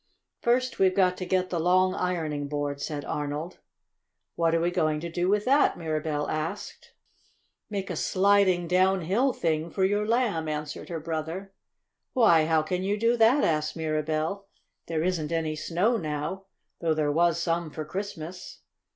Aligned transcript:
"First 0.41 0.79
we've 0.79 0.95
got 0.95 1.15
to 1.17 1.27
get 1.27 1.51
the 1.51 1.59
long 1.59 1.93
ironing 1.93 2.47
board," 2.47 2.81
said 2.81 3.05
Arnold. 3.05 3.59
"What 4.33 4.55
are 4.55 4.59
we 4.59 4.71
going 4.71 4.99
to 5.01 5.11
do 5.11 5.29
with 5.29 5.45
that?" 5.45 5.77
Mirabell 5.77 6.27
asked. 6.27 6.93
"Make 7.69 7.91
a 7.91 7.95
sliding 7.95 8.67
downhill 8.67 9.31
thing 9.31 9.69
for 9.69 9.85
your 9.85 10.07
Lamb," 10.07 10.47
answered 10.47 10.89
her 10.89 10.99
brother. 10.99 11.53
"Why, 12.13 12.45
how 12.45 12.63
can 12.63 12.81
you 12.81 12.97
do 12.97 13.15
that?" 13.17 13.43
asked 13.43 13.75
Mirabell. 13.75 14.47
"There 14.87 15.03
isn't 15.03 15.31
any 15.31 15.55
snow 15.55 15.97
now, 15.97 16.45
though 16.79 16.95
there 16.95 17.11
was 17.11 17.39
some 17.39 17.69
for 17.69 17.85
Christmas. 17.85 18.61